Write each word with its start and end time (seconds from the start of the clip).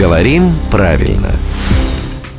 Говорим 0.00 0.54
правильно. 0.70 1.28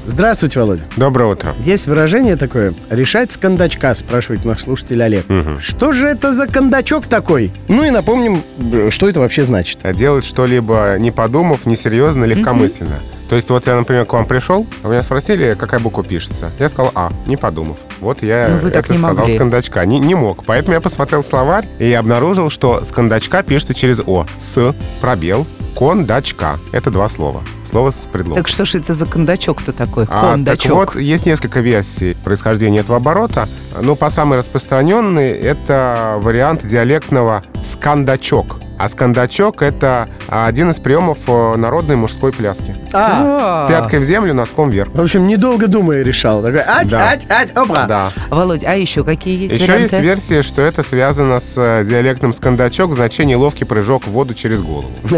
Здравствуйте, 0.07 0.59
Володя. 0.59 0.81
Доброе 0.97 1.31
утро. 1.33 1.53
Есть 1.59 1.85
выражение 1.85 2.35
такое 2.35 2.73
«решать 2.89 3.31
с 3.31 3.37
кондачка», 3.37 3.93
спрашивает 3.93 4.43
наш 4.45 4.63
слушатель 4.63 5.01
Олег. 5.03 5.25
Что 5.59 5.91
же 5.91 6.07
это 6.07 6.33
за 6.33 6.47
кондачок 6.47 7.05
такой? 7.05 7.51
Ну 7.67 7.83
и 7.83 7.91
напомним, 7.91 8.41
что 8.89 9.07
это 9.07 9.19
вообще 9.19 9.43
значит. 9.43 9.77
А 9.83 9.93
Делать 9.93 10.25
что-либо 10.25 10.95
не 10.97 11.11
подумав, 11.11 11.67
несерьезно, 11.67 12.25
легкомысленно. 12.25 12.99
То 13.29 13.35
есть 13.35 13.51
вот 13.51 13.67
я, 13.67 13.75
например, 13.75 14.05
к 14.05 14.13
вам 14.13 14.25
пришел, 14.25 14.65
а 14.81 14.87
вы 14.87 14.95
меня 14.95 15.03
спросили, 15.03 15.55
какая 15.57 15.79
буква 15.79 16.03
пишется. 16.03 16.49
Я 16.57 16.67
сказал 16.67 16.91
«А», 16.95 17.11
не 17.27 17.37
подумав. 17.37 17.77
Вот 17.99 18.23
я 18.23 18.59
Ну, 18.59 18.67
это 18.69 18.91
не 18.91 18.97
сказал 18.97 19.13
могли. 19.25 19.35
с 19.35 19.37
кондачка. 19.37 19.85
Не, 19.85 19.99
не 19.99 20.15
мог. 20.15 20.45
Поэтому 20.45 20.73
я 20.73 20.81
посмотрел 20.81 21.23
словарь 21.23 21.65
и 21.77 21.93
обнаружил, 21.93 22.49
что 22.49 22.83
с 22.83 22.91
кондачка 22.91 23.43
пишется 23.43 23.75
через 23.75 24.01
«О». 24.03 24.25
С, 24.39 24.73
пробел, 24.99 25.45
кондачка. 25.77 26.59
Это 26.71 26.91
два 26.91 27.07
слова. 27.09 27.41
Слово 27.65 27.91
с 27.91 28.07
предлогом. 28.11 28.43
Так 28.43 28.47
что 28.51 28.65
ж 28.65 28.75
это 28.75 28.93
за 28.93 29.05
кондачок-то 29.05 29.71
такой? 29.71 30.05
А, 30.09 30.31
Кондачок. 30.31 30.85
так 30.85 30.95
вот, 30.95 31.01
есть 31.01 31.25
несколько 31.25 31.59
версий 31.61 32.15
происхождения 32.23 32.79
этого 32.79 32.97
оборота. 32.97 33.47
Но 33.81 33.95
по 33.95 34.09
самой 34.09 34.37
распространенной 34.37 35.29
это 35.29 36.17
вариант 36.21 36.65
диалектного 36.65 37.43
скандачок. 37.63 38.57
А 38.77 38.87
скандачок— 38.87 39.61
это 39.63 40.09
один 40.27 40.71
из 40.71 40.79
приемов 40.79 41.19
э, 41.27 41.55
народной 41.55 41.95
мужской 41.95 42.31
пляски. 42.31 42.75
А. 42.93 43.67
Пяткой 43.69 43.99
в 43.99 44.03
землю, 44.03 44.33
носком 44.33 44.71
вверх. 44.71 44.89
в 44.91 44.99
общем, 44.99 45.27
недолго 45.27 45.67
думая 45.67 46.01
решал. 46.01 46.41
Такой, 46.41 46.61
ать, 46.61 46.87
Да. 46.87 47.09
ать, 47.09 47.27
ать, 47.29 47.51
опа. 47.51 47.85
Да. 47.85 48.09
Володь, 48.31 48.63
а 48.63 48.73
еще 48.75 49.03
какие 49.03 49.37
есть 49.43 49.53
Еще 49.53 49.65
варианты? 49.71 49.97
есть 49.97 49.99
версия, 50.03 50.41
что 50.41 50.63
это 50.63 50.81
связано 50.81 51.39
с 51.39 51.55
э, 51.59 51.83
диалектным 51.85 52.33
скандачок 52.33 52.89
в 52.89 52.95
значении 52.95 53.35
ловкий 53.35 53.65
прыжок 53.65 54.07
в 54.07 54.11
воду 54.11 54.33
через 54.33 54.63
голову. 54.63 54.91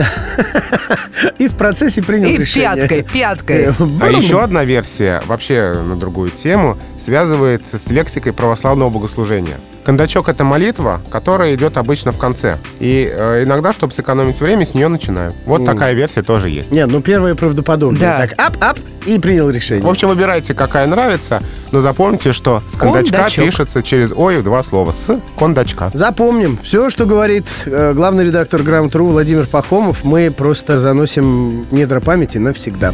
И 1.37 1.47
в 1.47 1.55
процессе 1.55 2.01
принял 2.01 2.29
И 2.29 2.37
решение. 2.37 2.75
пяткой, 2.87 3.03
пяткой. 3.03 3.65
А 3.67 3.73
Брум. 3.79 4.19
еще 4.19 4.41
одна 4.41 4.63
версия, 4.65 5.21
вообще 5.27 5.73
на 5.81 5.95
другую 5.95 6.29
тему, 6.29 6.77
связывает 6.99 7.61
с 7.71 7.89
лексикой 7.89 8.33
православного 8.33 8.89
богослужения. 8.89 9.55
Кондачок— 9.85 10.27
это 10.29 10.43
молитва, 10.45 11.01
которая 11.11 11.53
идет 11.55 11.75
обычно 11.75 12.11
в 12.13 12.17
конце. 12.17 12.57
И 12.79 13.09
э, 13.13 13.43
иногда, 13.43 13.73
чтобы 13.73 13.91
сэкономить 13.91 14.39
время, 14.39 14.65
с 14.65 14.73
нее 14.73 14.87
начинают. 14.87 15.33
Вот 15.45 15.61
Мгм. 15.61 15.65
такая 15.73 15.93
версия 15.93 16.23
тоже 16.23 16.49
есть. 16.49 16.71
Не, 16.71 16.85
ну 16.85 17.01
первое 17.01 17.35
правдоподобнее. 17.35 17.99
Да. 17.99 18.17
Так, 18.19 18.33
ап-ап, 18.39 18.79
и 19.05 19.19
принял 19.19 19.49
решение. 19.49 19.83
В 19.85 19.89
общем, 19.89 20.07
выбирайте, 20.09 20.53
какая 20.53 20.87
нравится, 20.87 21.41
но 21.71 21.79
запомните, 21.79 22.33
что 22.33 22.61
с 22.67 22.75
кондачка 22.75 23.17
Кондачок. 23.17 23.45
пишется 23.45 23.83
через 23.83 24.11
«о» 24.15 24.33
и 24.33 24.37
в 24.37 24.43
два 24.43 24.63
слова. 24.63 24.91
С 24.91 25.19
кондачка. 25.37 25.91
Запомним, 25.93 26.57
все, 26.61 26.89
что 26.89 27.05
говорит 27.05 27.45
э, 27.65 27.93
главный 27.93 28.25
редактор 28.25 28.63
Грамота.ру 28.63 29.07
Владимир 29.07 29.47
Пахомов, 29.47 30.03
мы 30.03 30.31
просто 30.31 30.79
заносим 30.79 31.54
в 31.54 31.65
недра 31.71 31.99
памяти 31.99 32.37
навсегда. 32.37 32.93